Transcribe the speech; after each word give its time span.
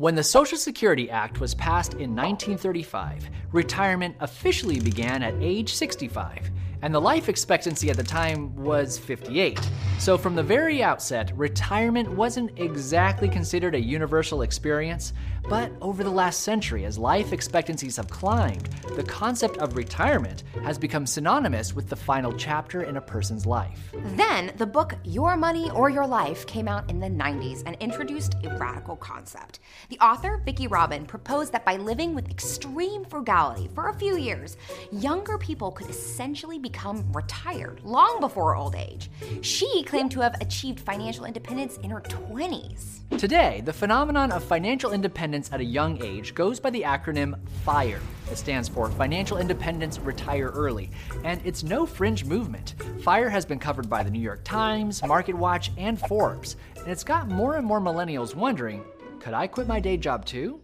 When 0.00 0.14
the 0.14 0.24
Social 0.24 0.56
Security 0.56 1.10
Act 1.10 1.40
was 1.40 1.54
passed 1.54 1.92
in 1.92 2.16
1935, 2.16 3.28
retirement 3.52 4.16
officially 4.20 4.80
began 4.80 5.22
at 5.22 5.34
age 5.42 5.74
65 5.74 6.50
and 6.80 6.94
the 6.94 7.00
life 7.02 7.28
expectancy 7.28 7.90
at 7.90 7.98
the 7.98 8.02
time 8.02 8.56
was 8.56 8.96
58. 8.96 9.60
So, 10.00 10.16
from 10.16 10.34
the 10.34 10.42
very 10.42 10.82
outset, 10.82 11.30
retirement 11.36 12.10
wasn't 12.10 12.58
exactly 12.58 13.28
considered 13.28 13.74
a 13.74 13.80
universal 13.80 14.40
experience, 14.40 15.12
but 15.46 15.70
over 15.82 16.02
the 16.02 16.10
last 16.10 16.40
century, 16.40 16.86
as 16.86 16.96
life 16.96 17.34
expectancies 17.34 17.96
have 17.96 18.08
climbed, 18.08 18.70
the 18.96 19.02
concept 19.02 19.58
of 19.58 19.76
retirement 19.76 20.42
has 20.62 20.78
become 20.78 21.04
synonymous 21.04 21.74
with 21.74 21.90
the 21.90 21.96
final 21.96 22.32
chapter 22.32 22.84
in 22.84 22.96
a 22.96 23.00
person's 23.00 23.44
life. 23.44 23.92
Then, 24.16 24.52
the 24.56 24.64
book 24.64 24.94
Your 25.04 25.36
Money 25.36 25.70
or 25.70 25.90
Your 25.90 26.06
Life 26.06 26.46
came 26.46 26.66
out 26.66 26.88
in 26.88 26.98
the 26.98 27.08
90s 27.08 27.62
and 27.66 27.76
introduced 27.78 28.36
a 28.42 28.56
radical 28.56 28.96
concept. 28.96 29.60
The 29.90 29.98
author, 29.98 30.40
Vicki 30.46 30.66
Robin, 30.66 31.04
proposed 31.04 31.52
that 31.52 31.66
by 31.66 31.76
living 31.76 32.14
with 32.14 32.30
extreme 32.30 33.04
frugality 33.04 33.68
for 33.74 33.90
a 33.90 33.94
few 33.94 34.16
years, 34.16 34.56
younger 34.92 35.36
people 35.36 35.72
could 35.72 35.90
essentially 35.90 36.58
become 36.58 37.12
retired 37.12 37.82
long 37.84 38.18
before 38.20 38.56
old 38.56 38.76
age. 38.76 39.10
She 39.42 39.82
claimed 39.90 40.12
to 40.12 40.20
have 40.20 40.40
achieved 40.40 40.78
financial 40.78 41.24
independence 41.24 41.76
in 41.78 41.90
her 41.90 42.00
20s. 42.02 43.00
Today, 43.18 43.60
the 43.64 43.72
phenomenon 43.72 44.30
of 44.30 44.44
financial 44.44 44.92
independence 44.92 45.50
at 45.52 45.58
a 45.58 45.64
young 45.64 46.00
age 46.00 46.32
goes 46.32 46.60
by 46.60 46.70
the 46.70 46.82
acronym 46.82 47.36
FIRE. 47.64 47.98
It 48.30 48.36
stands 48.36 48.68
for 48.68 48.88
Financial 48.88 49.38
Independence 49.38 49.98
Retire 49.98 50.50
Early, 50.50 50.92
and 51.24 51.40
it's 51.44 51.64
no 51.64 51.86
fringe 51.86 52.24
movement. 52.24 52.76
FIRE 53.02 53.28
has 53.30 53.44
been 53.44 53.58
covered 53.58 53.90
by 53.90 54.04
the 54.04 54.10
New 54.12 54.20
York 54.20 54.44
Times, 54.44 55.00
MarketWatch, 55.00 55.70
and 55.76 55.98
Forbes, 55.98 56.54
and 56.76 56.86
it's 56.86 57.02
got 57.02 57.28
more 57.28 57.56
and 57.56 57.66
more 57.66 57.80
millennials 57.80 58.36
wondering 58.36 58.84
could 59.18 59.34
I 59.34 59.48
quit 59.48 59.66
my 59.66 59.80
day 59.80 59.96
job 59.96 60.24
too? 60.24 60.60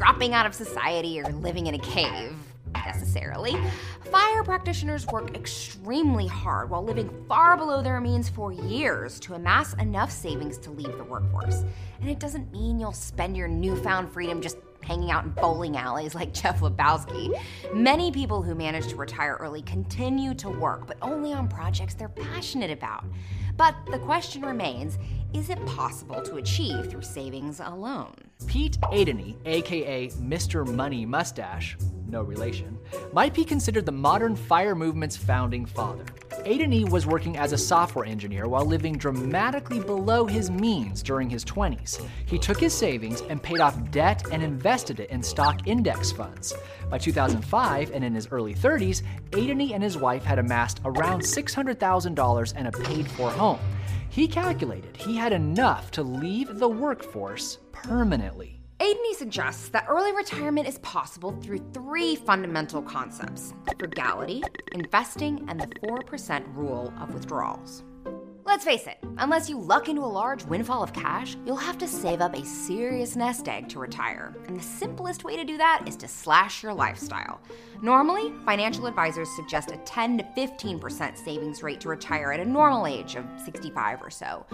Dropping 0.00 0.32
out 0.32 0.46
of 0.46 0.54
society 0.54 1.20
or 1.20 1.26
living 1.26 1.66
in 1.66 1.74
a 1.74 1.78
cave, 1.78 2.34
necessarily. 2.86 3.54
Fire 4.10 4.42
practitioners 4.42 5.06
work 5.08 5.36
extremely 5.36 6.26
hard 6.26 6.70
while 6.70 6.82
living 6.82 7.10
far 7.28 7.54
below 7.54 7.82
their 7.82 8.00
means 8.00 8.26
for 8.26 8.50
years 8.50 9.20
to 9.20 9.34
amass 9.34 9.74
enough 9.74 10.10
savings 10.10 10.56
to 10.56 10.70
leave 10.70 10.96
the 10.96 11.04
workforce. 11.04 11.64
And 12.00 12.08
it 12.08 12.18
doesn't 12.18 12.50
mean 12.50 12.80
you'll 12.80 12.92
spend 12.94 13.36
your 13.36 13.46
newfound 13.46 14.10
freedom 14.10 14.40
just 14.40 14.56
hanging 14.82 15.10
out 15.10 15.24
in 15.24 15.32
bowling 15.32 15.76
alleys 15.76 16.14
like 16.14 16.32
Jeff 16.42 16.60
Lebowski. 16.60 17.38
Many 17.74 18.10
people 18.10 18.42
who 18.42 18.54
manage 18.54 18.88
to 18.88 18.96
retire 18.96 19.36
early 19.38 19.60
continue 19.60 20.32
to 20.36 20.48
work, 20.48 20.86
but 20.86 20.96
only 21.02 21.34
on 21.34 21.46
projects 21.46 21.92
they're 21.92 22.08
passionate 22.08 22.70
about. 22.70 23.04
But 23.60 23.74
the 23.90 23.98
question 23.98 24.40
remains 24.40 24.96
is 25.34 25.50
it 25.50 25.62
possible 25.66 26.22
to 26.22 26.36
achieve 26.36 26.90
through 26.90 27.02
savings 27.02 27.60
alone? 27.62 28.14
Pete 28.46 28.80
Adeney, 28.84 29.36
aka 29.44 30.08
Mr. 30.12 30.66
Money 30.66 31.04
Mustache, 31.04 31.76
no 32.08 32.22
relation, 32.22 32.78
might 33.12 33.34
be 33.34 33.44
considered 33.44 33.84
the 33.84 33.92
modern 33.92 34.34
fire 34.34 34.74
movement's 34.74 35.18
founding 35.18 35.66
father. 35.66 36.06
Adeney 36.44 36.88
was 36.88 37.06
working 37.06 37.36
as 37.36 37.52
a 37.52 37.58
software 37.58 38.04
engineer 38.04 38.48
while 38.48 38.64
living 38.64 38.96
dramatically 38.96 39.80
below 39.80 40.26
his 40.26 40.50
means 40.50 41.02
during 41.02 41.28
his 41.28 41.44
20s. 41.44 42.04
He 42.26 42.38
took 42.38 42.58
his 42.58 42.72
savings 42.72 43.20
and 43.22 43.42
paid 43.42 43.60
off 43.60 43.90
debt 43.90 44.24
and 44.32 44.42
invested 44.42 45.00
it 45.00 45.10
in 45.10 45.22
stock 45.22 45.66
index 45.66 46.10
funds. 46.10 46.54
By 46.88 46.98
2005 46.98 47.90
and 47.90 48.02
in 48.02 48.14
his 48.14 48.28
early 48.30 48.54
30s, 48.54 49.02
Adeney 49.30 49.72
and 49.74 49.82
his 49.82 49.96
wife 49.96 50.24
had 50.24 50.38
amassed 50.38 50.80
around 50.84 51.22
$600,000 51.22 52.52
and 52.56 52.68
a 52.68 52.72
paid 52.72 53.10
for 53.10 53.30
home. 53.30 53.60
He 54.08 54.26
calculated 54.26 54.96
he 54.96 55.16
had 55.16 55.32
enough 55.32 55.90
to 55.92 56.02
leave 56.02 56.58
the 56.58 56.68
workforce 56.68 57.58
permanently. 57.72 58.59
Adeney 58.80 59.14
suggests 59.14 59.68
that 59.68 59.84
early 59.90 60.10
retirement 60.12 60.66
is 60.66 60.78
possible 60.78 61.32
through 61.42 61.58
three 61.74 62.16
fundamental 62.16 62.80
concepts 62.80 63.52
frugality, 63.78 64.42
investing, 64.72 65.44
and 65.50 65.60
the 65.60 65.66
4% 65.86 66.56
rule 66.56 66.90
of 66.98 67.12
withdrawals. 67.12 67.84
Let's 68.46 68.64
face 68.64 68.86
it, 68.86 68.96
unless 69.20 69.48
you 69.48 69.58
luck 69.58 69.88
into 69.88 70.04
a 70.04 70.06
large 70.06 70.44
windfall 70.44 70.82
of 70.82 70.92
cash, 70.92 71.36
you'll 71.44 71.56
have 71.56 71.78
to 71.78 71.86
save 71.86 72.20
up 72.20 72.34
a 72.34 72.44
serious 72.44 73.16
nest 73.16 73.48
egg 73.48 73.68
to 73.68 73.78
retire. 73.78 74.34
And 74.48 74.58
the 74.58 74.62
simplest 74.62 75.24
way 75.24 75.36
to 75.36 75.44
do 75.44 75.56
that 75.58 75.84
is 75.86 75.94
to 75.96 76.08
slash 76.08 76.62
your 76.62 76.72
lifestyle. 76.72 77.40
Normally, 77.82 78.32
financial 78.44 78.86
advisors 78.86 79.28
suggest 79.36 79.70
a 79.70 79.76
10 79.78 80.18
to 80.18 80.24
15% 80.36 81.16
savings 81.16 81.62
rate 81.62 81.80
to 81.80 81.88
retire 81.88 82.32
at 82.32 82.40
a 82.40 82.44
normal 82.44 82.86
age 82.86 83.14
of 83.14 83.24
65 83.42 84.02
or 84.02 84.10
so. 84.10 84.44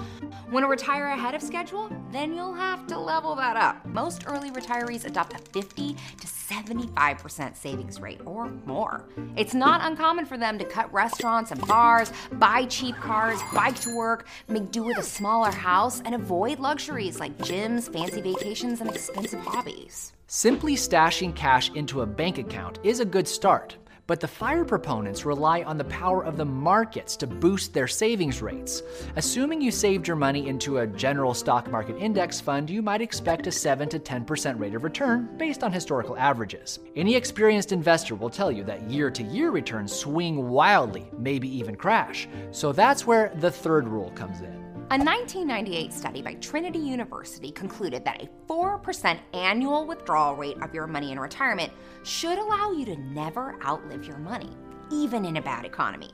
Want 0.53 0.65
to 0.65 0.69
retire 0.69 1.07
ahead 1.07 1.35
of 1.35 1.43
schedule? 1.43 1.91
Then 2.13 2.35
you'll 2.35 2.55
have 2.55 2.87
to 2.87 2.99
level 2.99 3.35
that 3.35 3.57
up. 3.57 3.85
Most 3.87 4.25
early 4.27 4.51
retirees 4.51 5.05
adopt 5.05 5.35
a 5.35 5.39
50 5.39 5.95
to 5.95 6.27
75% 6.27 7.57
savings 7.57 8.01
rate 8.01 8.21
or 8.25 8.49
more. 8.65 9.09
It's 9.37 9.55
not 9.55 9.81
uncommon 9.83 10.27
for 10.27 10.39
them 10.39 10.59
to 10.59 10.65
cut 10.65 10.93
restaurants 10.93 11.51
and 11.51 11.67
bars, 11.67 12.13
buy 12.33 12.67
cheap 12.67 12.95
cars, 12.97 13.41
bike 13.53 13.79
to 13.81 13.97
work, 13.97 14.29
make 14.61 14.71
do 14.71 14.83
with 14.83 14.97
a 14.99 15.03
smaller 15.03 15.51
house, 15.51 16.01
and 16.05 16.15
avoid 16.15 16.59
luxuries 16.59 17.21
like 17.21 17.37
gyms, 17.39 17.93
fancy 17.93 18.23
vacations, 18.23 18.81
and 18.81 18.89
expensive 18.91 19.41
hobbies. 19.41 20.13
Simply 20.29 20.77
stashing 20.77 21.35
cash 21.35 21.71
into 21.73 22.01
a 22.01 22.07
bank 22.07 22.39
account 22.39 22.79
is 22.83 23.01
a 23.01 23.05
good 23.05 23.29
start, 23.29 23.77
but 24.07 24.21
the 24.21 24.29
FIRE 24.29 24.65
proponents 24.65 25.25
rely 25.25 25.63
on 25.63 25.79
the 25.79 25.85
power 25.85 26.25
of 26.25 26.37
the 26.37 26.45
markets 26.45 27.17
to 27.17 27.27
boost 27.27 27.75
their 27.75 27.89
savings 27.89 28.43
rates. 28.43 28.83
Assuming 29.17 29.61
you 29.61 29.71
saved 29.71 30.07
your 30.07 30.17
money 30.17 30.49
into 30.49 30.79
a 30.79 30.87
general 30.87 31.35
stock 31.35 31.71
market 31.71 31.97
index 31.97 32.41
fund, 32.41 32.71
you 32.71 32.83
might 32.83 33.01
expect 33.01 33.47
a 33.47 33.53
7 33.53 33.89
to 33.89 33.99
10% 33.99 34.59
rate 34.59 34.75
of 34.75 34.85
return 34.85 35.29
based 35.37 35.63
on 35.63 35.73
historical 35.73 36.17
averages. 36.17 36.79
Any 36.95 37.15
experienced 37.15 37.73
investor 37.73 38.15
will 38.15 38.31
tell 38.31 38.53
you 38.53 38.65
that 38.65 38.91
year 38.91 39.11
to 39.11 39.23
year 39.23 39.51
returns 39.51 39.93
swing 39.93 40.49
wildly, 40.49 41.07
maybe 41.19 41.49
even 41.49 41.77
crash. 41.77 42.29
So 42.51 42.73
that's 42.73 43.07
where 43.07 43.33
the 43.37 43.51
third 43.51 43.89
rule 43.89 44.11
comes 44.13 44.41
in. 44.41 44.76
A 44.89 44.99
1998 44.99 45.93
study 45.93 46.23
by 46.23 46.35
Trinity 46.35 46.79
University 46.79 47.51
concluded 47.51 48.05
that 48.05 48.23
a 48.23 48.29
4% 48.49 49.19
annual 49.35 49.85
withdrawal 49.85 50.37
rate 50.37 50.63
of 50.63 50.73
your 50.73 50.87
money 50.87 51.11
in 51.11 51.19
retirement 51.19 51.73
should 52.05 52.39
allow 52.39 52.71
you 52.71 52.85
to 52.85 52.97
never 52.97 53.59
outlive 53.67 54.07
your 54.07 54.19
money, 54.19 54.49
even 54.93 55.25
in 55.25 55.39
a 55.39 55.43
bad 55.43 55.65
economy. 55.65 56.13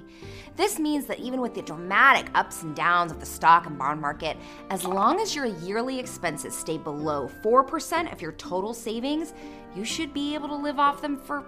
This 0.57 0.79
means 0.79 1.05
that 1.05 1.21
even 1.21 1.43
with 1.43 1.53
the 1.53 1.61
dramatic 1.61 2.31
ups 2.35 2.63
and 2.63 2.75
downs 2.75 3.13
of 3.13 3.21
the 3.21 3.27
stock 3.27 3.67
and 3.67 3.77
bond 3.77 4.01
market, 4.01 4.39
as 4.71 4.87
long 4.87 5.21
as 5.21 5.37
your 5.37 5.45
yearly 5.45 5.99
expenses 5.99 6.57
stay 6.57 6.79
below 6.79 7.29
4% 7.43 8.11
of 8.11 8.23
your 8.23 8.33
total 8.33 8.73
savings, 8.73 9.35
you 9.77 9.85
should 9.85 10.15
be 10.15 10.33
able 10.33 10.49
to 10.49 10.57
live 10.57 10.79
off 10.79 11.03
them 11.03 11.19
for, 11.19 11.45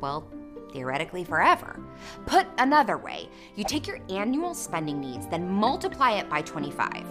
well, 0.00 0.26
theoretically 0.72 1.24
forever. 1.24 1.80
Put 2.26 2.46
another 2.58 2.98
way, 2.98 3.28
you 3.54 3.64
take 3.64 3.86
your 3.86 4.00
annual 4.08 4.54
spending 4.54 5.00
needs, 5.00 5.26
then 5.26 5.48
multiply 5.48 6.12
it 6.12 6.28
by 6.28 6.42
25. 6.42 7.04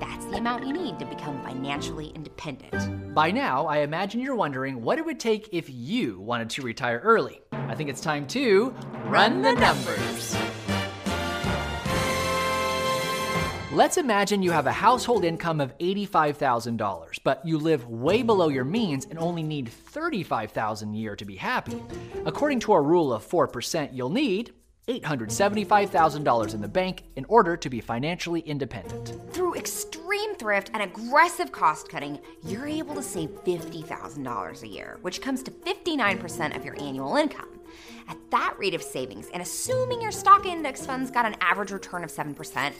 That's 0.00 0.24
the 0.26 0.36
amount 0.36 0.66
you 0.66 0.72
need 0.72 0.98
to 0.98 1.06
become 1.06 1.42
financially 1.42 2.08
independent. 2.14 3.14
By 3.14 3.30
now, 3.30 3.66
I 3.66 3.78
imagine 3.78 4.20
you're 4.20 4.34
wondering 4.34 4.82
what 4.82 4.98
it 4.98 5.04
would 5.04 5.20
take 5.20 5.48
if 5.52 5.70
you 5.70 6.20
wanted 6.20 6.50
to 6.50 6.62
retire 6.62 7.00
early. 7.02 7.40
I 7.52 7.74
think 7.74 7.88
it's 7.88 8.00
time 8.00 8.26
to 8.28 8.74
run 9.06 9.42
the 9.42 9.52
numbers. 9.52 10.36
Let's 13.76 13.98
imagine 13.98 14.42
you 14.42 14.52
have 14.52 14.66
a 14.66 14.72
household 14.72 15.22
income 15.22 15.60
of 15.60 15.76
$85,000, 15.76 17.18
but 17.22 17.44
you 17.44 17.58
live 17.58 17.86
way 17.86 18.22
below 18.22 18.48
your 18.48 18.64
means 18.64 19.04
and 19.04 19.18
only 19.18 19.42
need 19.42 19.68
35,000 19.68 20.94
a 20.94 20.96
year 20.96 21.14
to 21.14 21.26
be 21.26 21.36
happy. 21.36 21.82
According 22.24 22.60
to 22.60 22.72
our 22.72 22.82
rule 22.82 23.12
of 23.12 23.28
4%, 23.28 23.90
you'll 23.92 24.08
need 24.08 24.54
$875,000 24.88 26.54
in 26.54 26.60
the 26.60 26.68
bank 26.68 27.02
in 27.16 27.24
order 27.28 27.56
to 27.56 27.68
be 27.68 27.80
financially 27.80 28.40
independent. 28.40 29.14
Through 29.32 29.56
extreme 29.56 30.34
thrift 30.36 30.70
and 30.74 30.82
aggressive 30.82 31.50
cost 31.50 31.88
cutting, 31.88 32.20
you're 32.44 32.68
able 32.68 32.94
to 32.94 33.02
save 33.02 33.30
$50,000 33.44 34.62
a 34.62 34.68
year, 34.68 34.98
which 35.02 35.20
comes 35.20 35.42
to 35.42 35.50
59% 35.50 36.56
of 36.56 36.64
your 36.64 36.80
annual 36.80 37.16
income. 37.16 37.48
At 38.08 38.16
that 38.30 38.54
rate 38.58 38.74
of 38.74 38.82
savings, 38.82 39.28
and 39.32 39.42
assuming 39.42 40.00
your 40.00 40.12
stock 40.12 40.46
index 40.46 40.86
funds 40.86 41.10
got 41.10 41.26
an 41.26 41.34
average 41.40 41.72
return 41.72 42.04
of 42.04 42.10
7%, 42.10 42.72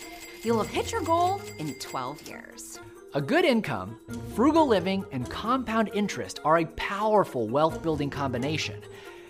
you'll 0.45 0.63
have 0.63 0.69
hit 0.69 0.93
your 0.93 1.03
goal 1.03 1.41
in 1.59 1.75
12 1.75 2.29
years. 2.29 2.79
A 3.15 3.21
good 3.21 3.45
income, 3.45 3.99
frugal 4.35 4.69
living, 4.69 5.05
and 5.11 5.29
compound 5.29 5.91
interest 5.95 6.39
are 6.45 6.59
a 6.59 6.67
powerful 6.77 7.49
wealth 7.49 7.83
building 7.83 8.11
combination. 8.11 8.81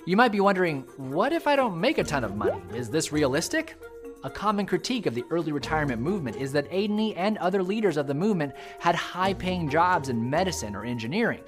You 0.09 0.17
might 0.17 0.31
be 0.31 0.39
wondering, 0.39 0.83
what 0.99 1.33
if 1.33 1.49
I 1.49 1.57
don't 1.57 1.81
make 1.81 1.99
a 1.99 2.05
ton 2.05 2.23
of 2.23 2.37
money? 2.37 2.63
Is 2.73 2.89
this 2.89 3.11
realistic? 3.11 3.75
A 4.23 4.31
common 4.31 4.65
critique 4.65 5.07
of 5.07 5.17
the 5.17 5.25
early 5.31 5.51
retirement 5.51 6.01
movement 6.01 6.37
is 6.37 6.53
that 6.53 6.71
Adeney 6.71 7.13
and 7.17 7.37
other 7.39 7.61
leaders 7.61 7.97
of 7.97 8.07
the 8.07 8.15
movement 8.15 8.55
had 8.79 8.95
high 8.95 9.35
paying 9.35 9.69
jobs 9.69 10.09
in 10.09 10.31
medicine 10.31 10.77
or 10.77 10.85
engineering. 10.85 11.41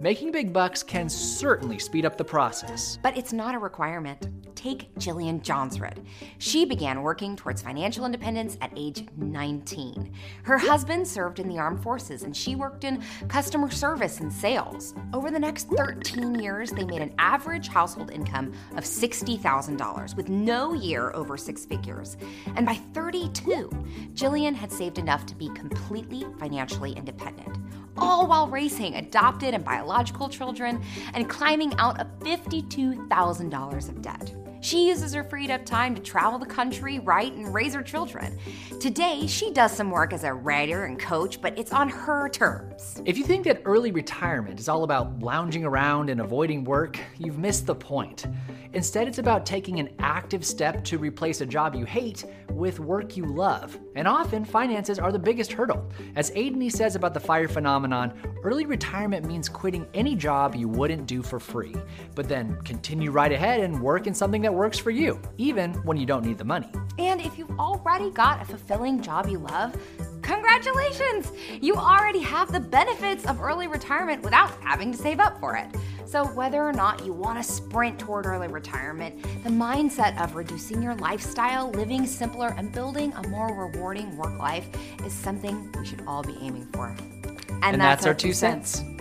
Making 0.00 0.32
big 0.32 0.52
bucks 0.52 0.82
can 0.82 1.08
certainly 1.08 1.78
speed 1.78 2.04
up 2.04 2.16
the 2.16 2.24
process. 2.24 2.98
But 3.02 3.16
it's 3.16 3.32
not 3.32 3.54
a 3.54 3.58
requirement. 3.58 4.28
Take 4.56 4.92
Jillian 4.94 5.40
Johnsrud. 5.42 6.04
She 6.38 6.64
began 6.64 7.02
working 7.02 7.36
towards 7.36 7.62
financial 7.62 8.04
independence 8.04 8.56
at 8.60 8.72
age 8.76 9.06
19. 9.16 10.12
Her 10.42 10.58
husband 10.58 11.06
served 11.06 11.38
in 11.38 11.48
the 11.48 11.58
armed 11.58 11.82
forces 11.82 12.24
and 12.24 12.36
she 12.36 12.56
worked 12.56 12.82
in 12.82 13.02
customer 13.28 13.70
service 13.70 14.18
and 14.20 14.32
sales. 14.32 14.94
Over 15.12 15.30
the 15.30 15.38
next 15.38 15.68
13 15.68 16.34
years, 16.34 16.70
they 16.70 16.84
made 16.84 17.02
an 17.02 17.14
average 17.18 17.68
household 17.68 18.10
income 18.10 18.52
of 18.76 18.84
$60,000 18.84 20.16
with 20.16 20.28
no 20.28 20.72
year 20.72 21.12
over 21.14 21.36
six 21.36 21.64
figures. 21.64 22.16
And 22.56 22.66
by 22.66 22.74
32, 22.94 23.70
Jillian 24.14 24.54
had 24.54 24.72
saved 24.72 24.98
enough 24.98 25.24
to 25.26 25.36
be 25.36 25.50
completely 25.50 26.26
financially 26.38 26.92
independent 26.92 27.58
all 27.96 28.26
while 28.26 28.48
raising 28.48 28.94
adopted 28.96 29.54
and 29.54 29.64
biological 29.64 30.28
children 30.28 30.82
and 31.14 31.28
climbing 31.28 31.74
out 31.78 32.00
of 32.00 32.06
$52,000 32.20 33.88
of 33.88 34.02
debt. 34.02 34.43
She 34.64 34.88
uses 34.88 35.12
her 35.12 35.22
freed 35.22 35.50
up 35.50 35.66
time 35.66 35.94
to 35.94 36.00
travel 36.00 36.38
the 36.38 36.46
country, 36.46 36.98
write, 36.98 37.34
and 37.34 37.52
raise 37.52 37.74
her 37.74 37.82
children. 37.82 38.38
Today, 38.80 39.26
she 39.26 39.52
does 39.52 39.72
some 39.72 39.90
work 39.90 40.14
as 40.14 40.24
a 40.24 40.32
writer 40.32 40.86
and 40.86 40.98
coach, 40.98 41.38
but 41.42 41.58
it's 41.58 41.70
on 41.70 41.90
her 41.90 42.30
terms. 42.30 43.02
If 43.04 43.18
you 43.18 43.24
think 43.24 43.44
that 43.44 43.60
early 43.66 43.92
retirement 43.92 44.58
is 44.58 44.70
all 44.70 44.84
about 44.84 45.18
lounging 45.20 45.66
around 45.66 46.08
and 46.08 46.18
avoiding 46.18 46.64
work, 46.64 46.98
you've 47.18 47.36
missed 47.36 47.66
the 47.66 47.74
point. 47.74 48.24
Instead, 48.72 49.06
it's 49.06 49.18
about 49.18 49.44
taking 49.44 49.80
an 49.80 49.90
active 49.98 50.44
step 50.44 50.82
to 50.84 50.98
replace 50.98 51.42
a 51.42 51.46
job 51.46 51.74
you 51.74 51.84
hate 51.84 52.24
with 52.50 52.80
work 52.80 53.16
you 53.16 53.24
love. 53.24 53.78
And 53.94 54.08
often, 54.08 54.44
finances 54.44 54.98
are 54.98 55.12
the 55.12 55.18
biggest 55.18 55.52
hurdle. 55.52 55.88
As 56.16 56.30
Adeney 56.32 56.72
says 56.72 56.96
about 56.96 57.14
the 57.14 57.20
FIRE 57.20 57.48
phenomenon, 57.48 58.14
early 58.42 58.66
retirement 58.66 59.26
means 59.26 59.48
quitting 59.48 59.86
any 59.94 60.16
job 60.16 60.54
you 60.54 60.68
wouldn't 60.68 61.06
do 61.06 61.22
for 61.22 61.38
free, 61.38 61.74
but 62.14 62.28
then 62.28 62.56
continue 62.64 63.10
right 63.10 63.30
ahead 63.30 63.60
and 63.60 63.80
work 63.80 64.06
in 64.06 64.14
something 64.14 64.42
that 64.42 64.53
works 64.54 64.78
for 64.78 64.90
you, 64.90 65.20
even 65.38 65.74
when 65.84 65.96
you 65.96 66.06
don't 66.06 66.24
need 66.24 66.38
the 66.38 66.44
money. 66.44 66.70
And 66.98 67.20
if 67.20 67.36
you've 67.38 67.58
already 67.58 68.10
got 68.10 68.40
a 68.40 68.44
fulfilling 68.44 69.02
job 69.02 69.28
you 69.28 69.38
love, 69.38 69.76
congratulations! 70.22 71.32
You 71.60 71.74
already 71.74 72.20
have 72.20 72.52
the 72.52 72.60
benefits 72.60 73.26
of 73.26 73.40
early 73.40 73.66
retirement 73.66 74.22
without 74.22 74.50
having 74.62 74.92
to 74.92 74.98
save 74.98 75.20
up 75.20 75.38
for 75.40 75.56
it. 75.56 75.66
So, 76.06 76.26
whether 76.26 76.62
or 76.62 76.72
not 76.72 77.04
you 77.04 77.12
want 77.12 77.42
to 77.42 77.42
sprint 77.42 77.98
toward 77.98 78.26
early 78.26 78.46
retirement, 78.48 79.20
the 79.42 79.50
mindset 79.50 80.20
of 80.22 80.36
reducing 80.36 80.82
your 80.82 80.94
lifestyle, 80.94 81.70
living 81.72 82.06
simpler, 82.06 82.54
and 82.56 82.70
building 82.70 83.12
a 83.14 83.28
more 83.28 83.52
rewarding 83.52 84.16
work 84.16 84.38
life 84.38 84.68
is 85.04 85.12
something 85.12 85.72
we 85.72 85.84
should 85.84 86.02
all 86.06 86.22
be 86.22 86.36
aiming 86.40 86.66
for. 86.72 86.88
And, 86.88 87.64
and 87.64 87.80
that's, 87.80 88.04
that's, 88.04 88.06
our 88.06 88.14
two 88.14 88.32
cents. 88.32 88.78
cents. 88.78 88.94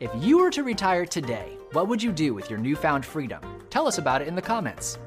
If 0.00 0.10
you 0.18 0.38
were 0.38 0.50
to 0.50 0.62
retire 0.62 1.04
today, 1.04 1.58
what 1.72 1.88
would 1.88 2.02
you 2.02 2.10
do 2.10 2.34
with 2.34 2.50
your 2.50 2.58
newfound 2.58 3.04
freedom? 3.04 3.40
Tell 3.72 3.88
us 3.88 3.96
about 3.96 4.20
it 4.20 4.28
in 4.28 4.34
the 4.34 4.42
comments. 4.42 4.98